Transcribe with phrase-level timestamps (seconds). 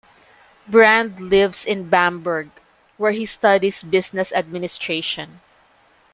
[0.67, 2.49] Brand lives in Bamberg,
[2.97, 5.41] where he studies business administration.